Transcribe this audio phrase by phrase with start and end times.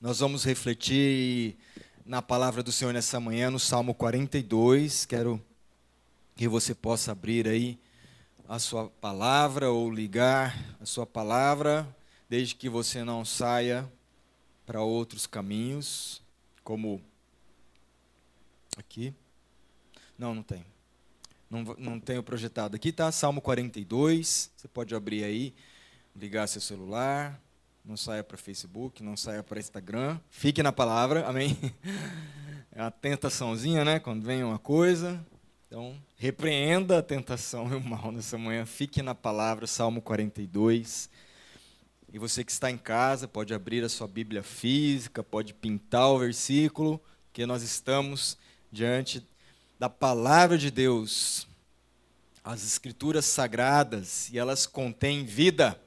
[0.00, 1.56] Nós vamos refletir
[2.06, 5.04] na palavra do Senhor nessa manhã, no Salmo 42.
[5.04, 5.44] Quero
[6.36, 7.76] que você possa abrir aí
[8.48, 11.84] a sua palavra ou ligar a sua palavra,
[12.28, 13.90] desde que você não saia
[14.64, 16.22] para outros caminhos,
[16.62, 17.02] como
[18.76, 19.12] aqui.
[20.16, 20.64] Não, não tem.
[21.50, 23.10] Não, não tenho projetado aqui, tá?
[23.10, 24.52] Salmo 42.
[24.56, 25.52] Você pode abrir aí,
[26.14, 27.42] ligar seu celular,
[27.84, 30.18] não saia para Facebook, não saia para Instagram.
[30.30, 31.56] Fique na palavra, amém?
[32.70, 33.98] É uma tentaçãozinha, né?
[33.98, 35.20] Quando vem uma coisa.
[35.66, 38.64] Então, repreenda a tentação e o mal nessa manhã.
[38.64, 41.10] Fique na palavra, Salmo 42.
[42.12, 46.18] E você que está em casa, pode abrir a sua Bíblia física, pode pintar o
[46.18, 46.98] versículo,
[47.32, 48.38] que nós estamos
[48.72, 49.26] diante
[49.78, 51.46] da palavra de Deus.
[52.42, 55.78] As escrituras sagradas, e elas contêm vida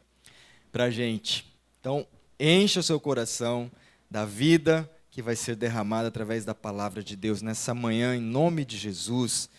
[0.71, 1.51] para a gente.
[1.81, 2.05] Então,
[2.40, 3.71] encha o seu coração
[4.08, 8.63] da vida que vai ser derramada através da palavra de Deus nessa manhã, em nome
[8.63, 9.49] de Jesus.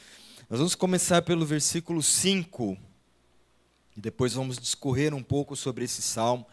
[0.49, 2.79] Nós vamos começar pelo versículo 5
[3.97, 6.47] e depois vamos discorrer um pouco sobre esse salmo.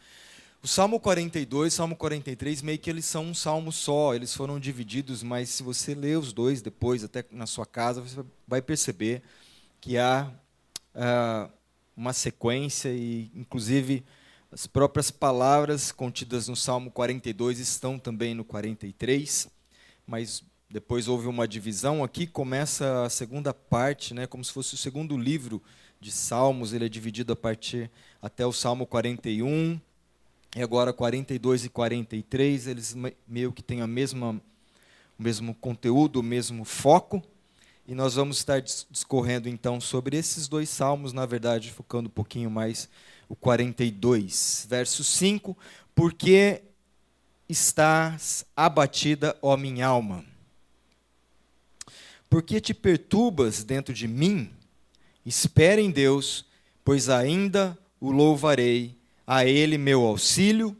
[0.64, 4.60] O Salmo 42 e Salmo 43, meio que eles são um salmo só, eles foram
[4.60, 9.22] divididos, mas se você ler os dois depois, até na sua casa, você vai perceber
[9.80, 10.32] que há
[10.96, 11.52] uh,
[11.96, 14.04] uma sequência e, inclusive,
[14.52, 19.48] as próprias palavras contidas no Salmo 42 estão também no 43,
[20.08, 22.04] mas depois houve uma divisão.
[22.04, 25.62] Aqui começa a segunda parte, né, como se fosse o segundo livro
[26.02, 26.74] de Salmos.
[26.74, 29.80] Ele é dividido a partir até o Salmo 41.
[30.56, 32.96] E agora 42 e 43, eles
[33.28, 34.32] meio que têm a mesma,
[35.18, 37.22] o mesmo conteúdo, o mesmo foco.
[37.90, 42.48] E nós vamos estar discorrendo então sobre esses dois salmos, na verdade, focando um pouquinho
[42.48, 42.88] mais
[43.28, 45.58] o 42, verso 5:
[45.96, 46.62] Porque
[47.50, 50.24] estás abatida, ó minha alma?
[52.30, 54.52] Porque te perturbas dentro de mim?
[55.26, 56.46] Espere em Deus,
[56.86, 58.96] pois ainda o louvarei,
[59.26, 60.78] a Ele meu auxílio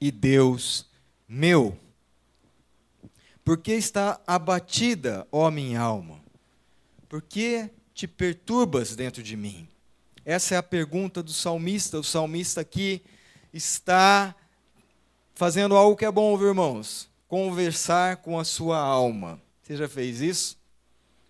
[0.00, 0.86] e Deus
[1.28, 1.78] meu.
[3.44, 6.24] Porque está abatida, ó minha alma?
[7.16, 9.66] Por que te perturbas dentro de mim?
[10.22, 11.98] Essa é a pergunta do salmista.
[11.98, 13.02] O salmista aqui
[13.54, 14.34] está
[15.34, 17.08] fazendo algo que é bom, viu, irmãos?
[17.26, 19.40] Conversar com a sua alma.
[19.62, 20.58] Você já fez isso?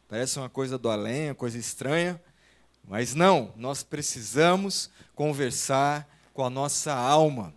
[0.09, 2.21] Parece uma coisa do além, uma coisa estranha.
[2.83, 7.55] Mas não, nós precisamos conversar com a nossa alma.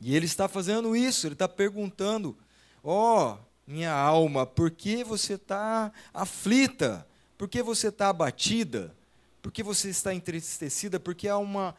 [0.00, 2.34] E ele está fazendo isso, ele está perguntando:
[2.82, 7.06] Ó, oh, minha alma, por que você está aflita?
[7.38, 8.94] Por que você está abatida?
[9.42, 11.00] Por que você está entristecida?
[11.00, 11.74] Porque há uma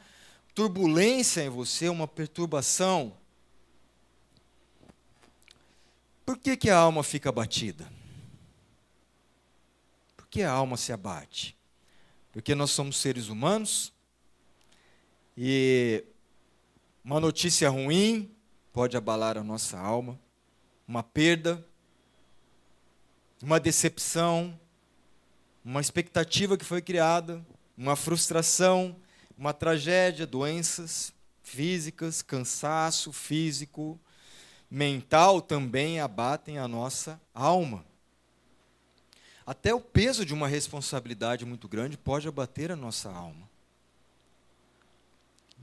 [0.54, 3.16] turbulência em você, uma perturbação.
[6.26, 7.88] Por que, que a alma fica abatida?
[10.18, 11.56] Por que a alma se abate?
[12.32, 13.94] Porque nós somos seres humanos
[15.38, 16.04] e
[17.04, 18.32] uma notícia ruim
[18.74, 20.20] pode abalar a nossa alma,
[20.88, 21.66] uma perda,
[23.46, 24.60] uma decepção,
[25.64, 27.46] uma expectativa que foi criada,
[27.78, 28.96] uma frustração,
[29.38, 31.14] uma tragédia, doenças
[31.44, 34.00] físicas, cansaço físico,
[34.68, 37.86] mental também abatem a nossa alma.
[39.46, 43.48] Até o peso de uma responsabilidade muito grande pode abater a nossa alma.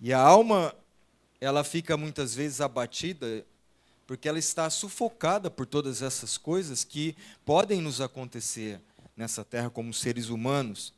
[0.01, 0.73] E a alma,
[1.41, 3.45] ela fica muitas vezes abatida
[4.07, 8.81] porque ela está sufocada por todas essas coisas que podem nos acontecer
[9.17, 10.93] nessa terra como seres humanos.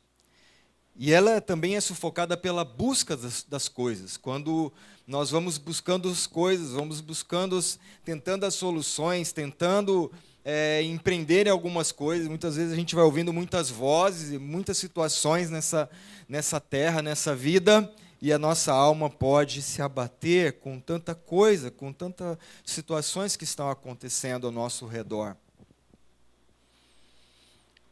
[0.97, 4.15] E ela também é sufocada pela busca das, das, coisas.
[4.15, 4.71] Quando
[5.05, 7.59] nós vamos buscando as coisas, vamos buscando,
[8.05, 10.09] tentando as soluções, tentando
[10.45, 12.29] é, empreender em algumas coisas.
[12.29, 15.89] Muitas vezes a gente vai ouvindo muitas vozes e muitas situações nessa,
[16.29, 17.91] nessa terra, nessa vida,
[18.25, 23.69] e a nossa alma pode se abater com tanta coisa, com tantas situações que estão
[23.69, 25.37] acontecendo ao nosso redor.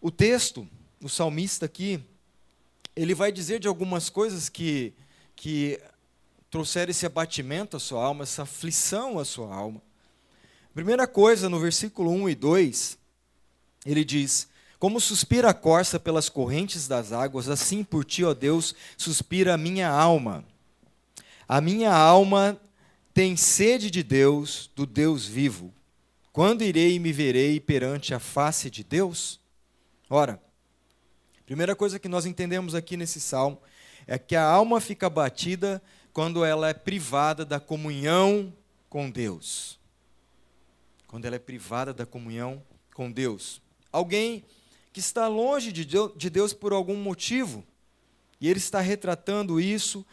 [0.02, 0.68] O texto,
[1.00, 2.04] o salmista aqui,
[2.96, 4.92] ele vai dizer de algumas coisas que,
[5.36, 5.80] que
[6.50, 9.84] trouxeram esse abatimento à sua alma, essa aflição à sua alma.
[10.74, 12.98] Primeira coisa, no versículo 1 e 2,
[13.86, 14.48] ele diz:
[14.84, 19.58] Como suspira a corça pelas correntes das águas, assim por ti, ó Deus, suspira a
[19.58, 20.44] minha alma.
[21.48, 22.60] A minha alma
[23.14, 25.74] tem sede de Deus, do Deus vivo.
[26.34, 29.40] Quando irei e me verei perante a face de Deus?
[30.10, 30.38] Ora,
[31.46, 33.62] Primeira coisa que nós entendemos aqui nesse salmo
[34.06, 35.82] é que a alma fica abatida
[36.12, 38.54] quando ela é privada da comunhão
[38.90, 39.80] com Deus.
[41.08, 42.62] quando ela é privada da comunhão
[42.94, 43.62] com Deus.
[43.90, 44.44] Alguém
[44.94, 47.66] que está longe de Deus por algum motivo,
[48.40, 50.06] e ele está retratando isso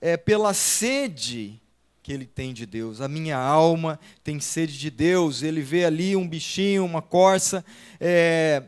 [0.00, 1.60] é, pela sede
[2.02, 3.00] que ele tem de Deus.
[3.00, 5.42] A minha alma tem sede de Deus.
[5.42, 7.64] Ele vê ali um bichinho, uma corça,
[7.98, 8.62] é,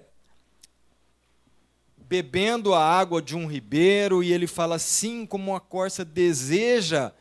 [1.96, 7.12] bebendo a água de um ribeiro, e ele fala assim: como a corça deseja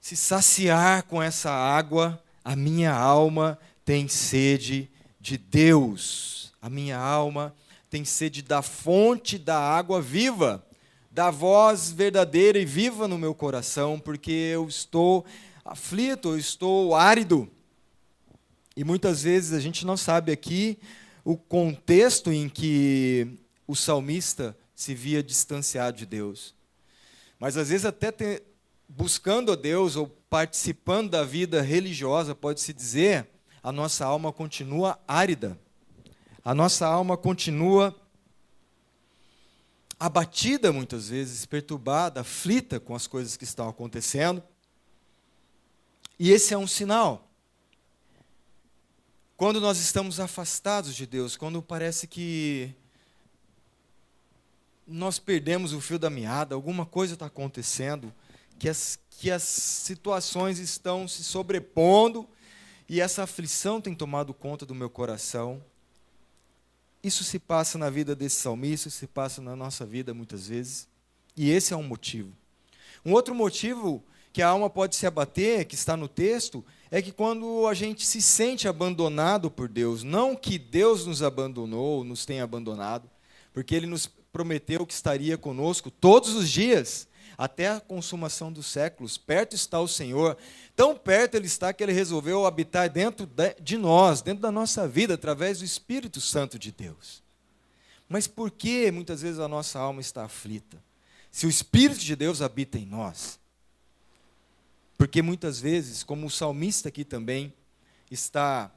[0.00, 4.90] se saciar com essa água, a minha alma tem sede
[5.20, 6.52] de Deus.
[6.62, 7.65] A minha alma tem
[8.04, 10.64] sede da fonte da água viva,
[11.10, 15.24] da voz verdadeira e viva no meu coração, porque eu estou
[15.64, 17.50] aflito, eu estou árido.
[18.76, 20.78] E muitas vezes a gente não sabe aqui
[21.24, 26.54] o contexto em que o salmista se via distanciado de Deus.
[27.38, 28.42] Mas às vezes até ter,
[28.88, 33.26] buscando a Deus ou participando da vida religiosa, pode-se dizer,
[33.62, 35.58] a nossa alma continua árida.
[36.46, 37.92] A nossa alma continua
[39.98, 44.40] abatida muitas vezes, perturbada, aflita com as coisas que estão acontecendo.
[46.16, 47.28] E esse é um sinal.
[49.36, 52.72] Quando nós estamos afastados de Deus, quando parece que
[54.86, 58.14] nós perdemos o fio da meada, alguma coisa está acontecendo,
[58.56, 62.24] que as, que as situações estão se sobrepondo
[62.88, 65.60] e essa aflição tem tomado conta do meu coração.
[67.06, 70.88] Isso se passa na vida desse salmista, isso se passa na nossa vida muitas vezes,
[71.36, 72.32] e esse é um motivo.
[73.04, 77.12] Um outro motivo que a alma pode se abater, que está no texto, é que
[77.12, 82.42] quando a gente se sente abandonado por Deus, não que Deus nos abandonou, nos tenha
[82.42, 83.08] abandonado,
[83.52, 89.18] porque Ele nos prometeu que estaria conosco todos os dias, até a consumação dos séculos.
[89.18, 90.36] Perto está o Senhor,
[90.74, 93.28] tão perto Ele está que Ele resolveu habitar dentro
[93.60, 97.22] de nós, dentro da nossa vida, através do Espírito Santo de Deus.
[98.08, 100.82] Mas por que muitas vezes a nossa alma está aflita?
[101.30, 103.38] Se o Espírito de Deus habita em nós.
[104.96, 107.52] Porque muitas vezes, como o salmista aqui também
[108.10, 108.70] está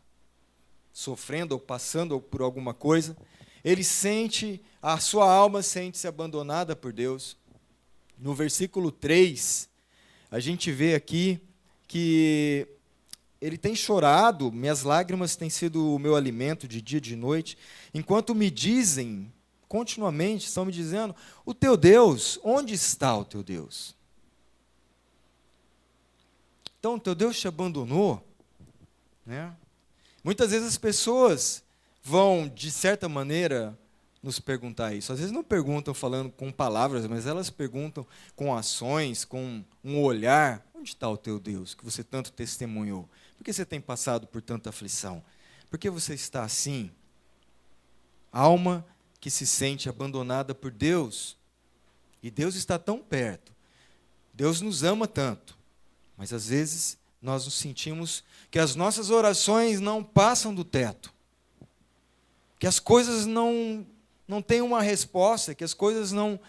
[0.92, 3.16] sofrendo ou passando por alguma coisa,
[3.64, 7.38] ele sente, a sua alma sente-se abandonada por Deus.
[8.20, 9.70] No versículo 3,
[10.30, 11.40] a gente vê aqui
[11.88, 12.68] que
[13.40, 17.58] ele tem chorado, minhas lágrimas têm sido o meu alimento de dia e de noite,
[17.94, 19.32] enquanto me dizem,
[19.70, 23.96] continuamente, estão me dizendo: O teu Deus, onde está o teu Deus?
[26.78, 28.22] Então, o teu Deus te abandonou?
[29.26, 29.54] Né?
[30.24, 31.64] Muitas vezes as pessoas
[32.04, 33.78] vão, de certa maneira,
[34.22, 35.12] nos perguntar isso.
[35.12, 38.06] Às vezes não perguntam falando com palavras, mas elas perguntam
[38.36, 40.66] com ações, com um olhar.
[40.74, 43.08] Onde está o teu Deus que você tanto testemunhou?
[43.38, 45.24] Por que você tem passado por tanta aflição?
[45.70, 46.92] Por que você está assim?
[48.32, 48.86] Alma
[49.20, 51.38] que se sente abandonada por Deus.
[52.22, 53.54] E Deus está tão perto.
[54.34, 55.58] Deus nos ama tanto.
[56.18, 61.14] Mas às vezes nós nos sentimos que as nossas orações não passam do teto
[62.60, 63.88] que as coisas não,
[64.30, 66.40] não têm uma resposta, que as coisas não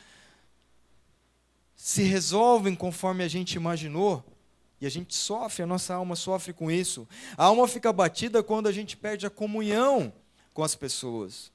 [1.75, 4.23] se resolvem conforme a gente imaginou.
[4.79, 7.09] E a gente sofre, a nossa alma sofre com isso.
[7.39, 10.13] A alma fica batida quando a gente perde a comunhão
[10.53, 11.51] com as pessoas.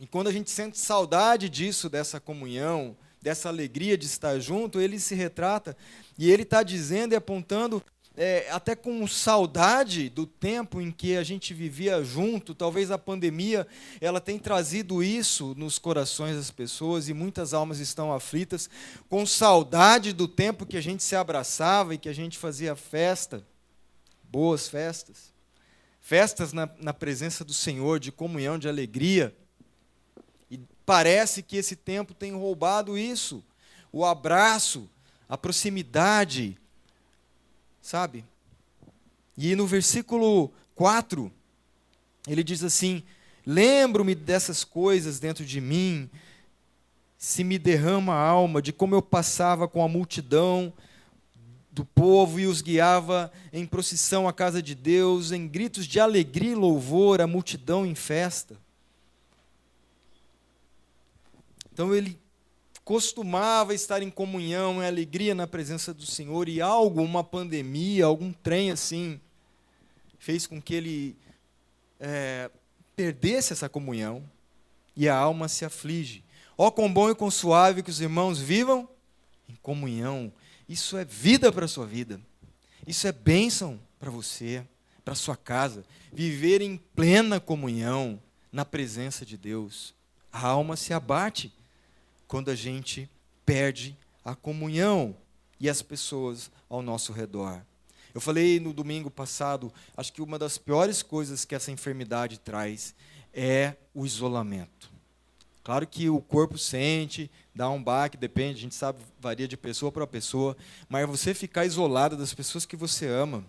[0.00, 4.98] E quando a gente sente saudade disso, dessa comunhão, dessa alegria de estar junto, ele
[4.98, 5.76] se retrata
[6.18, 7.80] e ele está dizendo e apontando
[8.16, 12.54] é, até com saudade do tempo em que a gente vivia junto.
[12.54, 13.66] Talvez a pandemia
[14.00, 18.68] ela tem trazido isso nos corações das pessoas e muitas almas estão aflitas
[19.08, 23.46] com saudade do tempo que a gente se abraçava e que a gente fazia festa,
[24.24, 25.32] boas festas,
[26.00, 29.34] festas na, na presença do Senhor, de comunhão, de alegria.
[30.50, 33.42] E parece que esse tempo tem roubado isso,
[33.90, 34.88] o abraço,
[35.28, 36.58] a proximidade
[37.82, 38.24] sabe?
[39.36, 41.30] E no versículo 4,
[42.28, 43.02] ele diz assim:
[43.44, 46.08] Lembro-me dessas coisas dentro de mim,
[47.18, 50.72] se me derrama a alma, de como eu passava com a multidão
[51.72, 56.52] do povo e os guiava em procissão à casa de Deus, em gritos de alegria
[56.52, 58.56] e louvor, a multidão em festa.
[61.72, 62.18] Então ele
[62.84, 68.32] costumava estar em comunhão, em alegria na presença do Senhor, e algo, uma pandemia, algum
[68.32, 69.20] trem assim,
[70.18, 71.16] fez com que ele
[72.00, 72.50] é,
[72.96, 74.28] perdesse essa comunhão
[74.96, 76.24] e a alma se aflige.
[76.56, 78.88] Ó, oh, quão bom e quão suave que os irmãos vivam
[79.48, 80.32] em comunhão.
[80.68, 82.20] Isso é vida para a sua vida.
[82.86, 84.64] Isso é bênção para você.
[85.04, 88.22] para sua casa, viver em plena comunhão
[88.52, 89.92] na presença de Deus.
[90.32, 91.52] A alma se abate
[92.32, 93.10] quando a gente
[93.44, 95.14] perde a comunhão
[95.60, 97.60] e as pessoas ao nosso redor.
[98.14, 102.94] Eu falei no domingo passado, acho que uma das piores coisas que essa enfermidade traz
[103.34, 104.90] é o isolamento.
[105.62, 109.92] Claro que o corpo sente, dá um baque, depende, a gente sabe, varia de pessoa
[109.92, 110.56] para pessoa,
[110.88, 113.44] mas você ficar isolado das pessoas que você ama,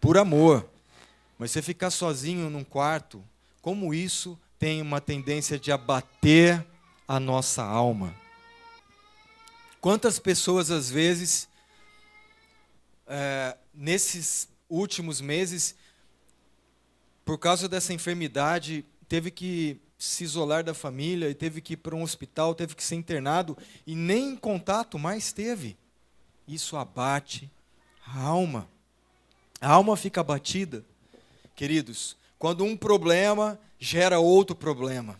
[0.00, 0.66] por amor,
[1.38, 3.22] mas você ficar sozinho num quarto,
[3.60, 6.64] como isso tem uma tendência de abater
[7.06, 8.14] a nossa alma.
[9.80, 11.48] Quantas pessoas, às vezes,
[13.06, 15.76] é, nesses últimos meses,
[17.24, 21.94] por causa dessa enfermidade, teve que se isolar da família e teve que ir para
[21.94, 25.76] um hospital, teve que ser internado e nem contato mais teve.
[26.46, 27.50] Isso abate
[28.06, 28.68] a alma.
[29.60, 30.84] A alma fica abatida,
[31.54, 35.18] queridos, quando um problema gera outro problema.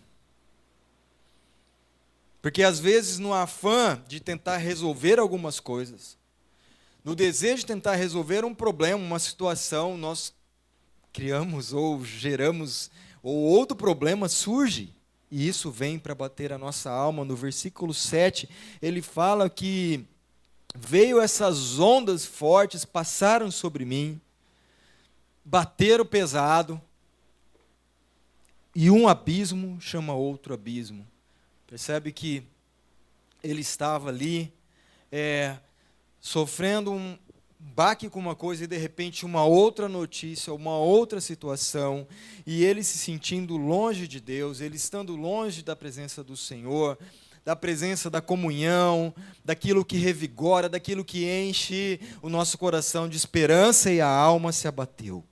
[2.46, 6.16] Porque às vezes, no afã de tentar resolver algumas coisas,
[7.02, 10.32] no desejo de tentar resolver um problema, uma situação, nós
[11.12, 12.88] criamos ou geramos
[13.20, 14.94] ou outro problema surge,
[15.28, 17.24] e isso vem para bater a nossa alma.
[17.24, 18.48] No versículo 7,
[18.80, 20.06] ele fala que
[20.72, 24.20] veio essas ondas fortes, passaram sobre mim,
[25.44, 26.80] bateram pesado,
[28.72, 31.04] e um abismo chama outro abismo.
[31.66, 32.42] Percebe que
[33.42, 34.52] ele estava ali
[35.10, 35.56] é,
[36.20, 37.18] sofrendo um,
[37.58, 42.06] baque com uma coisa e de repente uma outra notícia, uma outra situação,
[42.46, 46.98] e ele se sentindo longe de Deus, ele estando longe da presença do Senhor,
[47.44, 53.90] da presença da comunhão, daquilo que revigora, daquilo que enche o nosso coração de esperança
[53.90, 55.24] e a alma se abateu.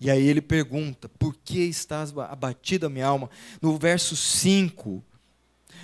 [0.00, 3.28] E aí ele pergunta: Por que estás abatida, minha alma?
[3.60, 5.04] No verso 5,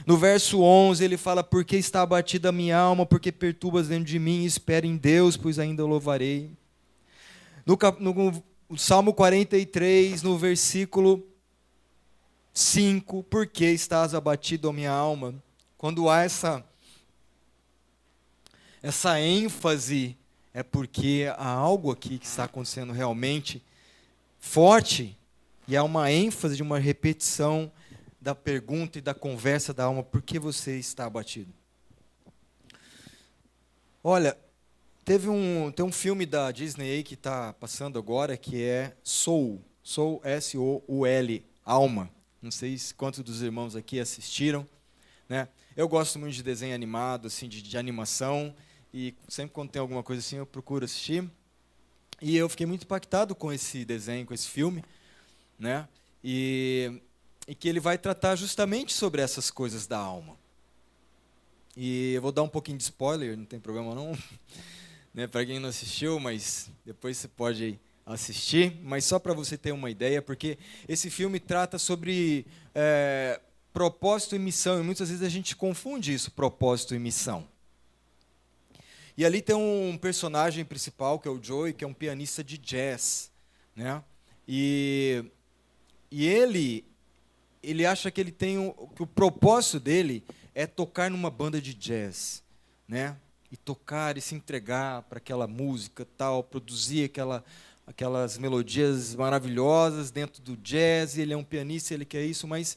[0.06, 4.44] no verso 11 ele fala: Porque está abatida minha alma, porque perturbas dentro de mim,
[4.44, 6.50] espera em Deus, pois ainda o louvarei.
[7.66, 11.26] No, no, no Salmo 43, no versículo
[12.54, 15.34] 5, Por que estás abatido minha alma?
[15.76, 16.64] Quando há essa,
[18.82, 20.16] essa ênfase,
[20.54, 23.62] é porque há algo aqui que está acontecendo realmente
[24.46, 25.18] forte,
[25.66, 27.70] e há uma ênfase de uma repetição
[28.20, 31.52] da pergunta e da conversa da alma: por que você está abatido?
[34.02, 34.38] Olha,
[35.04, 39.60] teve um, tem um filme da Disney aí que está passando agora que é Soul,
[39.82, 42.08] Soul S-O-U-L, Alma.
[42.40, 44.66] Não sei quantos dos irmãos aqui assistiram,
[45.28, 45.48] né?
[45.76, 48.54] Eu gosto muito de desenho animado, assim, de, de animação
[48.94, 51.28] e sempre quando tem alguma coisa assim eu procuro assistir.
[52.20, 54.84] E eu fiquei muito impactado com esse desenho, com esse filme,
[55.58, 55.86] né?
[56.22, 57.00] E
[57.46, 60.36] e que ele vai tratar justamente sobre essas coisas da alma.
[61.76, 64.16] E eu vou dar um pouquinho de spoiler, não tem problema não,
[65.14, 68.78] né, para quem não assistiu, mas depois você pode assistir.
[68.82, 70.58] Mas só para você ter uma ideia, porque
[70.88, 73.40] esse filme trata sobre é,
[73.72, 77.46] propósito e missão, e muitas vezes a gente confunde isso, propósito e missão.
[79.16, 82.58] E ali tem um personagem principal, que é o Joey, que é um pianista de
[82.58, 83.30] jazz.
[83.74, 84.02] Né?
[84.46, 85.24] E,
[86.10, 86.84] e ele
[87.62, 90.22] ele acha que ele tem um, que o propósito dele
[90.54, 92.40] é tocar numa banda de jazz,
[92.86, 93.16] né?
[93.50, 97.44] E tocar e se entregar para aquela música tal, produzir aquela
[97.84, 101.18] aquelas melodias maravilhosas dentro do jazz.
[101.18, 102.76] Ele é um pianista, ele quer isso, mas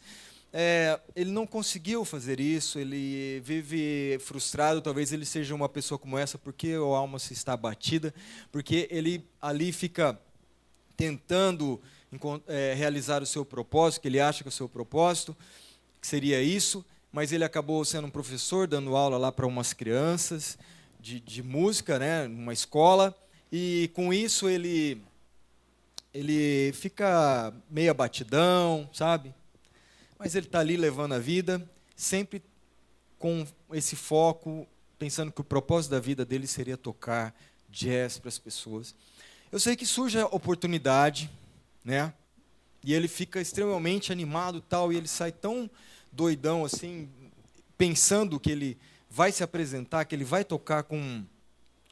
[0.52, 2.80] é, ele não conseguiu fazer isso.
[2.80, 4.82] Ele vive frustrado.
[4.82, 8.14] Talvez ele seja uma pessoa como essa porque a alma se está abatida,
[8.52, 10.20] porque ele ali fica
[10.98, 11.82] tentando
[12.48, 15.38] é, realizar o seu propósito, que ele acha que é o seu propósito,
[16.02, 20.58] que seria isso, mas ele acabou sendo um professor, dando aula lá para umas crianças
[21.00, 23.16] de, de música, né, numa escola,
[23.50, 25.02] e com isso ele
[26.12, 29.34] ele fica meio abatidão, sabe?
[30.20, 32.44] Mas ele está ali levando a vida, sempre
[33.18, 37.34] com esse foco, pensando que o propósito da vida dele seria tocar
[37.70, 38.94] jazz para as pessoas.
[39.50, 41.32] Eu sei que surge a oportunidade,
[41.86, 42.14] né?
[42.84, 45.70] E ele fica extremamente animado tal, e ele sai tão
[46.12, 47.10] doidão assim,
[47.78, 48.78] pensando que ele
[49.10, 51.24] vai se apresentar, que ele vai tocar com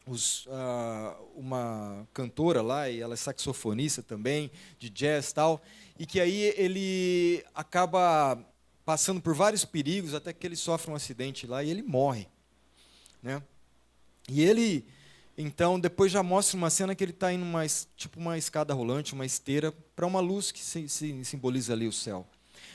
[0.05, 5.61] os, uh, uma cantora lá, e ela é saxofonista também, de jazz tal,
[5.99, 8.37] e que aí ele acaba
[8.85, 12.27] passando por vários perigos até que ele sofre um acidente lá e ele morre,
[13.21, 13.41] né?
[14.29, 14.85] E ele
[15.37, 19.13] Então, depois já mostra uma cena que ele está indo uma, tipo uma escada rolante,
[19.13, 22.25] uma esteira, para uma luz que se, se, simboliza ali o céu.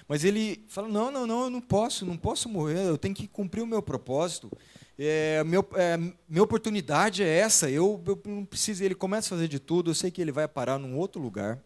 [0.06, 3.26] Mas ele fala: não, não, não, eu não posso, não posso morrer, eu tenho que
[3.26, 4.50] cumprir o meu propósito.
[4.98, 5.96] É, meu, é,
[6.28, 8.84] minha oportunidade é essa, eu, eu não preciso.
[8.84, 11.58] Ele começa a fazer de tudo, eu sei que ele vai parar num outro lugar,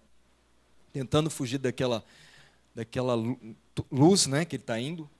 [0.96, 2.02] tentando fugir daquela,
[2.74, 3.14] daquela
[3.92, 5.10] luz né, que ele está indo.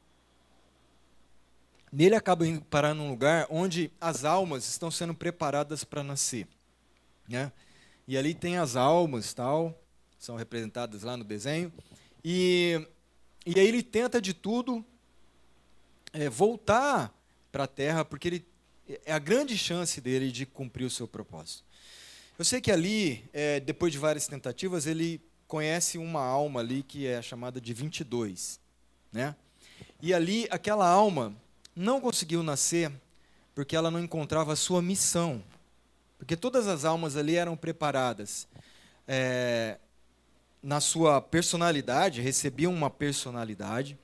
[1.92, 6.48] Nele acaba indo parar num lugar onde as almas estão sendo preparadas para nascer.
[7.28, 7.52] Né?
[8.08, 9.78] E ali tem as almas, tal,
[10.18, 11.70] são representadas lá no desenho.
[12.24, 12.80] E,
[13.44, 14.82] e aí ele tenta de tudo
[16.10, 17.14] é, voltar
[17.52, 18.46] para a terra, porque ele,
[19.04, 21.66] é a grande chance dele de cumprir o seu propósito.
[22.38, 27.06] Eu sei que ali, é, depois de várias tentativas, ele conhece uma alma ali que
[27.06, 28.60] é chamada de 22.
[29.12, 29.34] Né?
[30.00, 31.34] E ali, aquela alma
[31.74, 32.92] não conseguiu nascer
[33.54, 35.42] porque ela não encontrava a sua missão.
[36.18, 38.46] Porque todas as almas ali eram preparadas
[39.06, 39.78] é,
[40.62, 43.98] na sua personalidade, recebiam uma personalidade,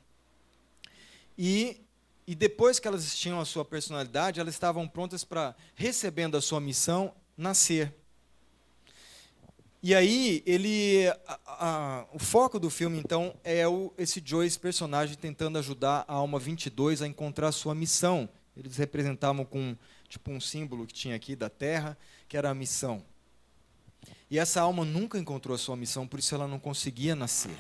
[1.37, 1.83] e
[2.27, 6.61] e depois que elas tinham a sua personalidade, elas estavam prontas para, recebendo a sua
[6.61, 7.93] missão, nascer.
[9.83, 15.17] E aí, ele, a, a, o foco do filme, então, é o, esse Joyce personagem
[15.17, 18.29] tentando ajudar a Alma 22 a encontrar sua missão.
[18.57, 19.77] Eles representavam com
[20.09, 21.99] tipo um símbolo que tinha aqui da Terra,
[22.29, 23.03] que era a missão.
[24.31, 27.57] E essa alma nunca encontrou a sua missão, por isso ela não conseguia nascer.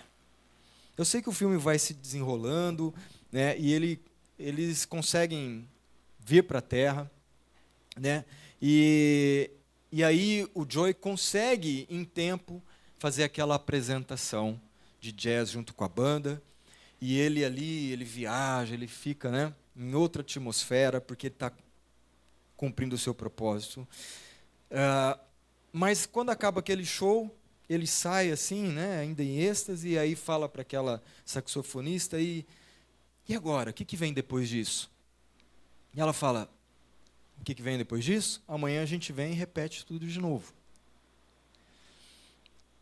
[0.96, 2.94] Eu sei que o filme vai se desenrolando,
[3.30, 4.00] né, e ele
[4.38, 5.68] eles conseguem
[6.18, 7.10] vir para a Terra,
[7.96, 8.24] né?
[8.60, 9.50] E,
[9.92, 12.62] e aí o Joey consegue, em tempo,
[12.98, 14.60] fazer aquela apresentação
[15.00, 16.42] de jazz junto com a banda.
[17.00, 21.52] E ele ali, ele viaja, ele fica né, em outra atmosfera, porque ele está
[22.56, 23.86] cumprindo o seu propósito.
[24.70, 25.20] Uh,
[25.72, 27.36] mas quando acaba aquele show,
[27.68, 32.46] ele sai assim, né, ainda em êxtase, e aí fala para aquela saxofonista e
[33.28, 33.70] e agora?
[33.70, 34.90] O que, que vem depois disso?
[35.94, 36.50] E ela fala:
[37.42, 38.40] O que, que vem depois disso?
[38.46, 40.54] Amanhã a gente vem e repete tudo de novo.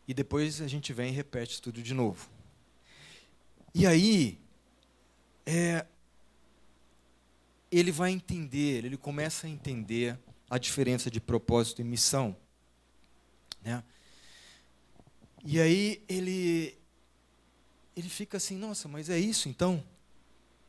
[0.07, 2.29] E depois a gente vem e repete tudo de novo.
[3.73, 4.37] E aí,
[5.47, 5.83] é,
[7.71, 10.15] ele vai entender, ele começa a entender
[10.47, 12.37] a diferença de propósito e missão.
[13.63, 13.83] Né?
[15.43, 16.77] E aí ele,
[17.95, 19.83] ele fica assim, nossa, mas é isso então?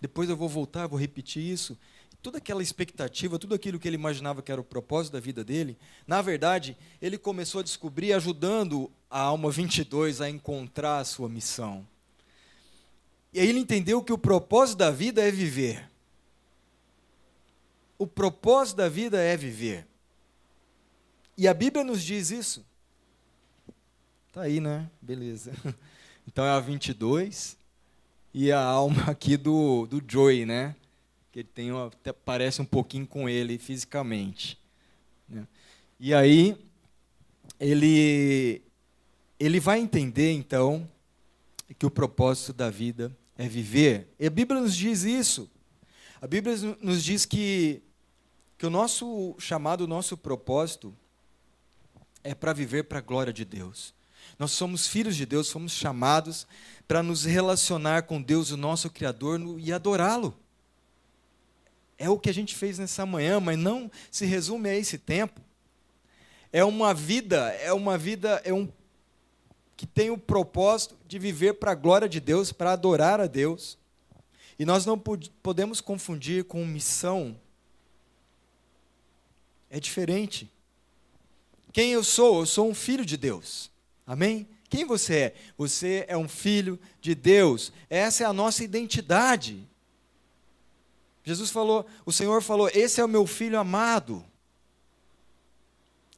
[0.02, 1.78] depois eu vou voltar, vou repetir isso.
[2.22, 5.76] Toda aquela expectativa, tudo aquilo que ele imaginava que era o propósito da vida dele,
[6.06, 11.84] na verdade, ele começou a descobrir ajudando a alma 22 a encontrar a sua missão.
[13.32, 15.90] E aí ele entendeu que o propósito da vida é viver.
[17.98, 19.86] O propósito da vida é viver.
[21.36, 22.64] E a Bíblia nos diz isso.
[24.32, 24.88] Tá aí, né?
[25.00, 25.52] Beleza.
[26.24, 27.56] Então é a 22
[28.32, 30.76] e a alma aqui do, do Joey, né?
[31.32, 31.90] Que tem uma,
[32.24, 34.58] parece um pouquinho com ele fisicamente.
[35.28, 35.46] Né?
[35.98, 36.56] E aí
[37.58, 38.62] ele
[39.40, 40.88] ele vai entender então
[41.78, 44.08] que o propósito da vida é viver.
[44.20, 45.50] E a Bíblia nos diz isso.
[46.20, 47.82] A Bíblia nos diz que
[48.58, 50.94] que o nosso chamado, o nosso propósito
[52.22, 53.92] é para viver para a glória de Deus.
[54.38, 56.46] Nós somos filhos de Deus, fomos chamados
[56.86, 60.36] para nos relacionar com Deus, o nosso Criador, e adorá-lo.
[62.02, 65.40] É o que a gente fez nessa manhã, mas não se resume a esse tempo.
[66.52, 68.68] É uma vida, é uma vida, é um
[69.76, 73.78] que tem o propósito de viver para a glória de Deus, para adorar a Deus.
[74.58, 77.38] E nós não podemos confundir com missão.
[79.70, 80.50] É diferente.
[81.72, 82.40] Quem eu sou?
[82.40, 83.70] Eu sou um filho de Deus.
[84.04, 84.48] Amém?
[84.68, 85.34] Quem você é?
[85.56, 87.72] Você é um filho de Deus.
[87.88, 89.70] Essa é a nossa identidade.
[91.24, 94.24] Jesus falou, o Senhor falou: Esse é o meu filho amado.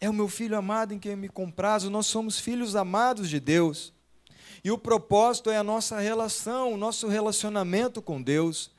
[0.01, 1.91] É o meu filho amado em quem me comprazo.
[1.91, 3.93] Nós somos filhos amados de Deus.
[4.63, 8.71] E o propósito é a nossa relação, o nosso relacionamento com Deus,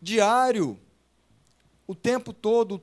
[0.00, 0.78] diário,
[1.86, 2.82] o tempo todo,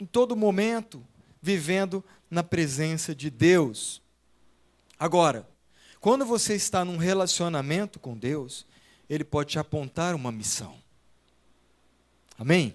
[0.00, 1.04] em todo momento,
[1.40, 4.00] vivendo na presença de Deus.
[4.98, 5.46] Agora,
[6.00, 8.66] quando você está num relacionamento com Deus,
[9.08, 10.87] Ele pode te apontar uma missão.
[12.38, 12.74] Amém?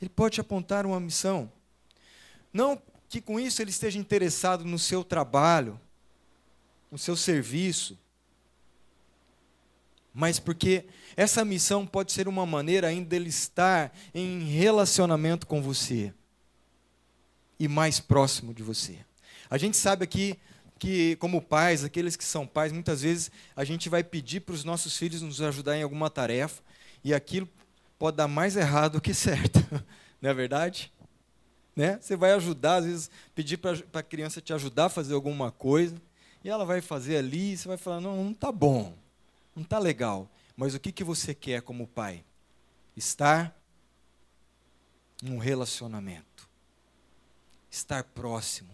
[0.00, 1.52] Ele pode te apontar uma missão.
[2.52, 5.78] Não que com isso ele esteja interessado no seu trabalho,
[6.90, 7.98] no seu serviço,
[10.12, 16.12] mas porque essa missão pode ser uma maneira ainda dele estar em relacionamento com você.
[17.60, 18.98] e mais próximo de você.
[19.50, 20.38] A gente sabe aqui
[20.78, 24.64] que, como pais, aqueles que são pais, muitas vezes a gente vai pedir para os
[24.64, 26.62] nossos filhos nos ajudar em alguma tarefa
[27.04, 27.46] e aquilo
[28.00, 29.58] pode dar mais errado do que certo.
[30.22, 30.90] Não é verdade?
[31.76, 31.98] Né?
[32.00, 36.00] Você vai ajudar, às vezes, pedir para a criança te ajudar a fazer alguma coisa,
[36.42, 38.96] e ela vai fazer ali, e você vai falar: não, não está bom,
[39.54, 40.30] não está legal.
[40.56, 42.24] Mas o que, que você quer como pai?
[42.96, 43.54] Estar
[45.22, 46.48] num relacionamento,
[47.70, 48.70] estar próximo,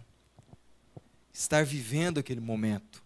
[1.33, 3.03] estar vivendo aquele momento.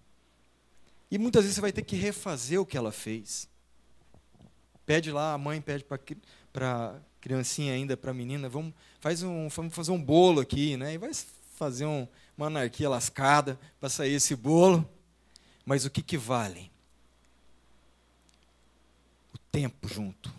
[1.10, 3.48] E muitas vezes você vai ter que refazer o que ela fez.
[4.90, 9.46] Pede lá, a mãe pede para a criancinha ainda, para a menina, vamos, faz um,
[9.46, 10.94] vamos fazer um bolo aqui, né?
[10.94, 11.12] E vai
[11.54, 14.84] fazer um, uma anarquia lascada para sair esse bolo.
[15.64, 16.72] Mas o que, que vale?
[19.32, 20.34] O tempo junto,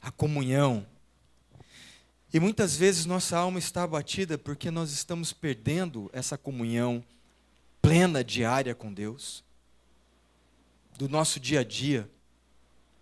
[0.00, 0.86] a comunhão,
[2.32, 7.04] e muitas vezes nossa alma está abatida porque nós estamos perdendo essa comunhão
[7.82, 9.44] plena, diária com Deus,
[10.96, 12.10] do nosso dia a dia,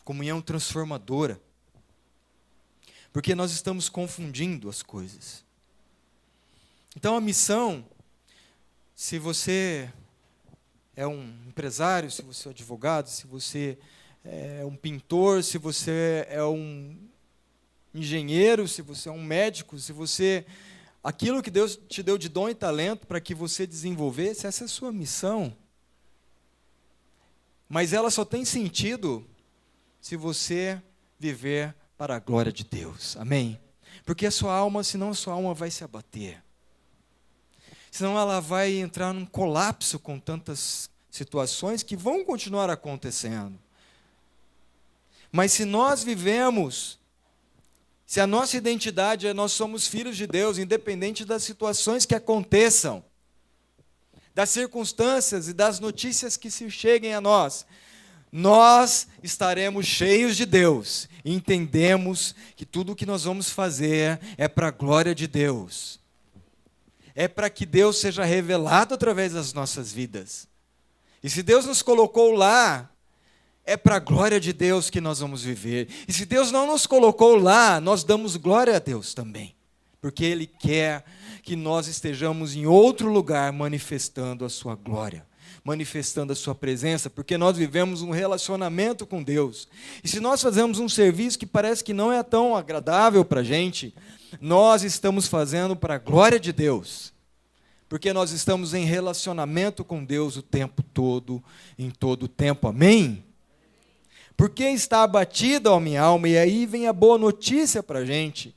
[0.04, 1.40] comunhão transformadora,
[3.12, 5.44] porque nós estamos confundindo as coisas.
[6.96, 7.84] Então a missão,
[8.94, 9.90] se você
[10.96, 13.78] é um empresário, se você é um advogado, se você
[14.24, 16.96] é um pintor, se você é um
[17.94, 20.44] engenheiro, se você é um médico, se você
[21.02, 24.66] aquilo que Deus te deu de dom e talento para que você desenvolvesse, essa é
[24.66, 25.56] a sua missão.
[27.68, 29.26] Mas ela só tem sentido
[30.00, 30.80] se você
[31.18, 33.16] viver para a glória de Deus.
[33.16, 33.60] Amém?
[34.04, 36.42] Porque a sua alma, senão a sua alma vai se abater.
[37.90, 43.58] Senão ela vai entrar num colapso com tantas situações que vão continuar acontecendo.
[45.32, 47.00] Mas se nós vivemos
[48.10, 53.04] se a nossa identidade é nós somos filhos de Deus, independente das situações que aconteçam,
[54.34, 57.64] das circunstâncias e das notícias que se cheguem a nós,
[58.32, 61.08] nós estaremos cheios de Deus.
[61.24, 65.98] E entendemos que tudo o que nós vamos fazer é para a glória de Deus.
[67.14, 70.48] É para que Deus seja revelado através das nossas vidas.
[71.22, 72.90] E se Deus nos colocou lá,
[73.64, 75.88] é para a glória de Deus que nós vamos viver.
[76.08, 79.54] E se Deus não nos colocou lá, nós damos glória a Deus também.
[80.00, 81.04] Porque Ele quer
[81.42, 85.26] que nós estejamos em outro lugar manifestando a Sua glória,
[85.64, 89.68] manifestando a Sua presença, porque nós vivemos um relacionamento com Deus.
[90.02, 93.44] E se nós fazemos um serviço que parece que não é tão agradável para a
[93.44, 93.94] gente,
[94.40, 97.12] nós estamos fazendo para a glória de Deus.
[97.88, 101.42] Porque nós estamos em relacionamento com Deus o tempo todo,
[101.76, 102.68] em todo o tempo.
[102.68, 103.24] Amém?
[104.36, 106.28] Porque está abatida a minha alma?
[106.28, 108.54] E aí vem a boa notícia para a gente.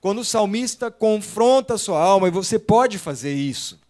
[0.00, 3.80] Quando o salmista confronta a sua alma, e você pode fazer isso.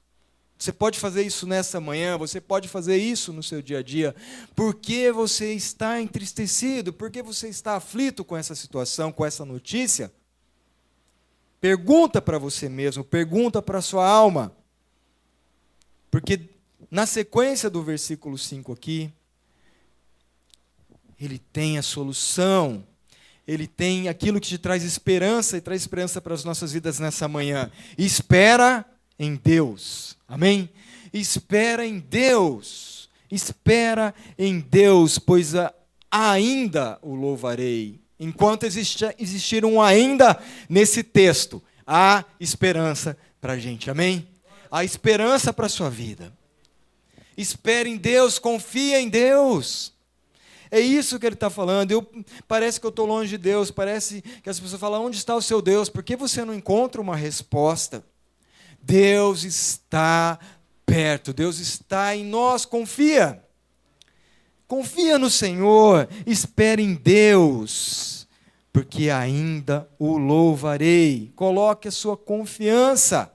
[0.63, 4.15] Você pode fazer isso nessa manhã, você pode fazer isso no seu dia a dia.
[4.55, 6.93] Por que você está entristecido?
[6.93, 10.13] Por que você está aflito com essa situação, com essa notícia?
[11.61, 14.57] Pergunta para você mesmo, pergunta para a sua alma.
[16.13, 16.49] Porque
[16.89, 19.13] na sequência do versículo 5 aqui,
[21.21, 22.87] ele tem a solução.
[23.49, 27.27] Ele tem aquilo que te traz esperança e traz esperança para as nossas vidas nessa
[27.27, 27.69] manhã.
[27.99, 28.87] Espera
[29.23, 30.17] em Deus.
[30.29, 30.69] Amém?
[31.13, 33.09] Espera em Deus.
[33.31, 35.53] Espera em Deus, pois
[36.11, 38.01] ainda o louvarei.
[38.19, 43.91] Enquanto existir um ainda nesse texto, há esperança para a gente.
[43.91, 44.29] Amém?
[44.71, 46.33] Há esperança para a sua vida.
[47.37, 49.93] Espere em Deus, confia em Deus.
[50.71, 51.91] É isso que ele está falando.
[51.91, 52.07] Eu,
[52.49, 55.43] parece que eu estou longe de Deus, parece que as pessoas falam: onde está o
[55.43, 55.89] seu Deus?
[55.89, 58.05] Por que você não encontra uma resposta?
[58.83, 60.39] Deus está
[60.85, 63.43] perto, Deus está em nós, confia.
[64.67, 68.27] Confia no Senhor, espere em Deus,
[68.73, 71.31] porque ainda o louvarei.
[71.37, 73.33] Coloque a sua confiança,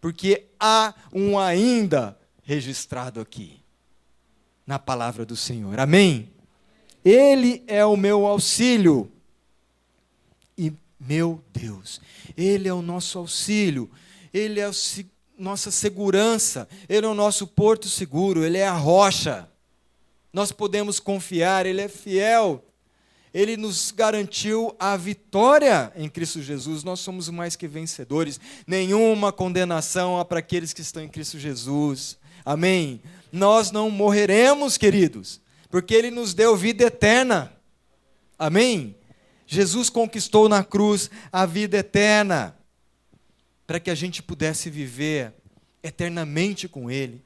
[0.00, 3.62] porque há um ainda registrado aqui
[4.66, 5.78] na palavra do Senhor.
[5.78, 6.30] Amém?
[7.04, 9.10] Ele é o meu auxílio.
[10.56, 12.00] E, meu Deus,
[12.36, 13.90] Ele é o nosso auxílio,
[14.34, 14.72] Ele é a
[15.38, 19.48] nossa segurança, Ele é o nosso porto seguro, Ele é a rocha.
[20.32, 22.62] Nós podemos confiar, Ele é fiel.
[23.32, 26.84] Ele nos garantiu a vitória em Cristo Jesus.
[26.84, 28.38] Nós somos mais que vencedores.
[28.66, 32.18] Nenhuma condenação há para aqueles que estão em Cristo Jesus.
[32.44, 33.00] Amém?
[33.34, 37.52] nós não morreremos, queridos, porque Ele nos deu vida eterna.
[38.38, 38.94] Amém?
[39.44, 42.56] Jesus conquistou na cruz a vida eterna.
[43.66, 45.32] Para que a gente pudesse viver
[45.82, 47.24] eternamente com Ele.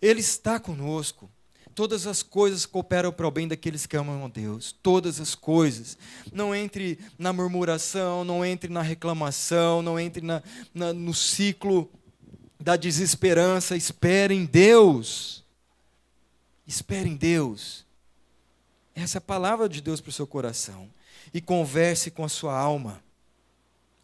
[0.00, 1.30] Ele está conosco.
[1.74, 4.74] Todas as coisas cooperam para o bem daqueles que amam a Deus.
[4.82, 5.98] Todas as coisas.
[6.32, 11.90] Não entre na murmuração, não entre na reclamação, não entre na, na, no ciclo
[12.58, 13.76] da desesperança.
[13.76, 15.44] Espere em Deus.
[16.66, 17.84] Espere em Deus.
[18.94, 20.88] Essa é a palavra de Deus para o seu coração.
[21.34, 23.02] E converse com a sua alma.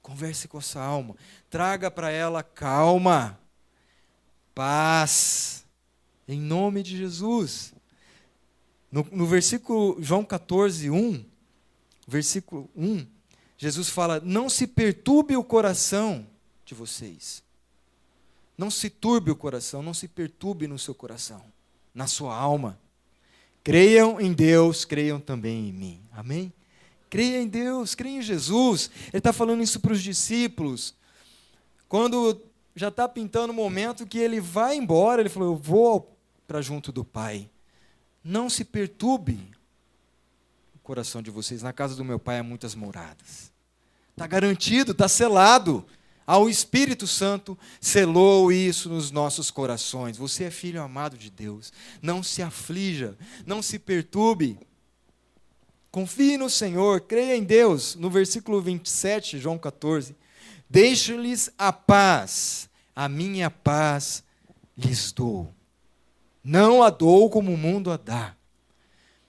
[0.03, 1.17] Converse com a sua alma.
[1.49, 3.39] Traga para ela calma,
[4.55, 5.65] paz,
[6.27, 7.73] em nome de Jesus.
[8.91, 11.25] No, no versículo João 14, 1,
[12.07, 13.07] versículo 1,
[13.57, 16.27] Jesus fala: Não se perturbe o coração
[16.65, 17.43] de vocês.
[18.59, 21.43] Não se turbe o coração, não se perturbe no seu coração,
[21.95, 22.79] na sua alma.
[23.65, 26.01] Creiam em Deus, creiam também em mim.
[26.13, 26.53] Amém?
[27.13, 28.91] Creia em Deus, creia em Jesus.
[29.09, 30.95] Ele está falando isso para os discípulos.
[31.87, 32.41] Quando
[32.75, 36.91] já está pintando o momento que ele vai embora, ele falou: Eu vou para junto
[36.91, 37.51] do Pai.
[38.25, 39.39] Não se perturbe
[40.75, 41.63] o coração de vocês.
[41.63, 43.53] Na casa do meu Pai há muitas moradas.
[44.13, 45.85] Está garantido, está selado.
[46.27, 50.17] Ao Espírito Santo selou isso nos nossos corações.
[50.17, 51.75] Você é filho amado de Deus.
[52.01, 54.59] Não se aflija, não se perturbe.
[55.93, 57.95] Confie no Senhor, creia em Deus.
[57.97, 60.17] No versículo 27, João 14.
[60.69, 64.25] Deixo-lhes a paz, a minha paz
[64.75, 65.53] lhes dou.
[66.43, 68.35] Não a dou como o mundo a dá.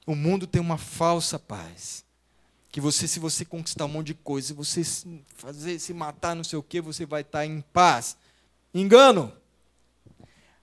[0.07, 2.05] O mundo tem uma falsa paz.
[2.71, 4.83] Que você, se você conquistar um monte de coisa, se você
[5.35, 8.15] fazer, se matar, não sei o que, você vai estar em paz.
[8.73, 9.33] Engano.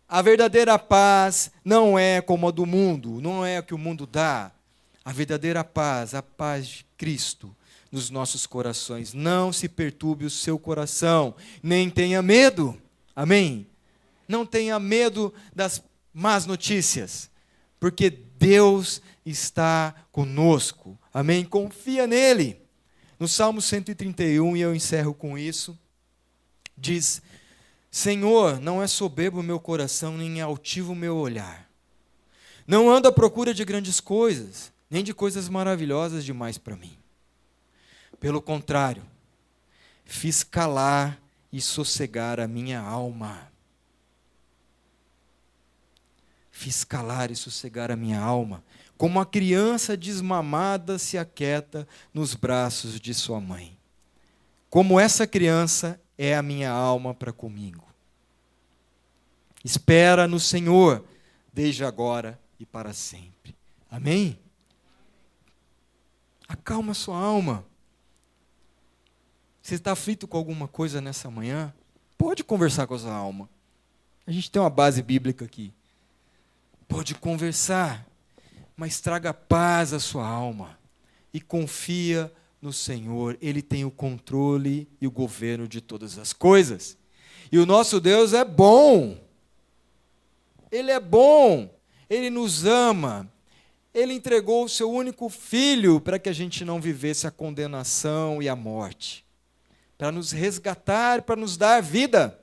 [0.08, 4.06] A verdadeira paz não é como a do mundo, não é a que o mundo
[4.06, 4.50] dá.
[5.04, 7.54] A verdadeira paz, a paz de Cristo
[7.90, 9.12] nos nossos corações.
[9.12, 12.80] Não se perturbe o seu coração, nem tenha medo.
[13.14, 13.66] Amém?
[14.28, 15.82] Não tenha medo das
[16.12, 17.30] más notícias,
[17.78, 20.98] porque Deus está conosco.
[21.12, 21.44] Amém?
[21.44, 22.60] Confia nele.
[23.18, 25.78] No Salmo 131, e eu encerro com isso,
[26.76, 27.20] diz:
[27.90, 31.68] Senhor, não é soberbo o meu coração, nem altivo o meu olhar.
[32.66, 36.98] Não ando à procura de grandes coisas, nem de coisas maravilhosas demais para mim.
[38.18, 39.04] Pelo contrário,
[40.04, 41.20] fiz calar
[41.52, 43.50] e sossegar a minha alma
[46.60, 48.62] Fiz calar e sossegar a minha alma,
[48.98, 53.78] como a criança desmamada se aquieta nos braços de sua mãe.
[54.68, 57.88] Como essa criança é a minha alma para comigo.
[59.64, 61.02] Espera no Senhor,
[61.50, 63.56] desde agora e para sempre.
[63.90, 64.38] Amém?
[66.50, 67.64] Acalma sua alma.
[69.62, 71.72] Você está aflito com alguma coisa nessa manhã?
[72.18, 73.48] Pode conversar com a sua alma.
[74.26, 75.72] A gente tem uma base bíblica aqui.
[76.88, 78.04] Pode conversar,
[78.76, 80.76] mas traga paz à sua alma
[81.32, 83.38] e confia no Senhor.
[83.40, 86.98] Ele tem o controle e o governo de todas as coisas.
[87.52, 89.16] E o nosso Deus é bom.
[90.68, 91.72] Ele é bom.
[92.08, 93.29] Ele nos ama.
[93.92, 98.48] Ele entregou o seu único filho para que a gente não vivesse a condenação e
[98.48, 99.24] a morte,
[99.98, 102.38] para nos resgatar, para nos dar vida.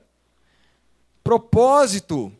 [1.24, 2.32] Propósito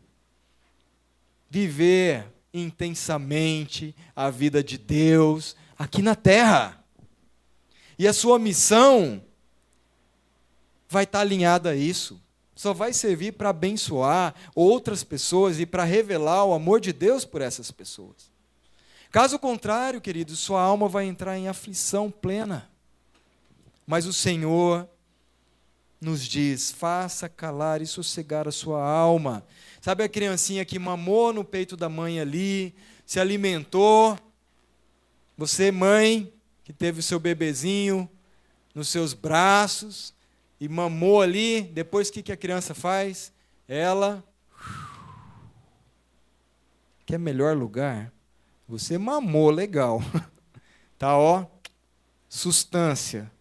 [1.51, 6.85] viver intensamente a vida de Deus aqui na terra.
[7.99, 9.23] E a sua missão
[10.89, 12.21] vai estar alinhada a isso.
[12.55, 17.41] Só vai servir para abençoar outras pessoas e para revelar o amor de Deus por
[17.41, 18.28] essas pessoas.
[19.11, 22.69] Caso contrário, querido, sua alma vai entrar em aflição plena.
[23.87, 24.89] Mas o Senhor
[26.01, 29.45] nos diz: faça calar e sossegar a sua alma.
[29.81, 32.75] Sabe a criancinha que mamou no peito da mãe ali,
[33.07, 34.19] se alimentou?
[35.37, 36.33] Você, mãe,
[36.65, 38.09] que teve o seu bebezinho
[38.75, 40.13] nos seus braços
[40.61, 43.33] e mamou ali, depois o que, que a criança faz?
[43.67, 44.23] Ela.
[47.07, 48.13] Quer melhor lugar?
[48.69, 50.01] Você mamou, legal.
[50.99, 51.47] tá, ó,
[52.29, 53.33] sustância.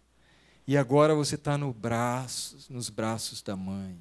[0.66, 3.98] E agora você está no braço, nos braços da mãe.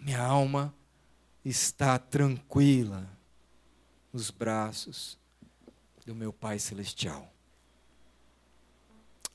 [0.00, 0.72] Minha alma
[1.44, 3.08] está tranquila
[4.12, 5.18] nos braços
[6.04, 7.32] do meu Pai Celestial.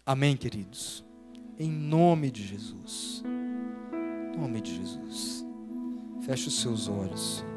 [0.06, 1.04] Amém, queridos?
[1.60, 3.22] Em nome de Jesus.
[4.34, 5.46] Em nome de Jesus.
[6.26, 7.51] Feche os seus olhos.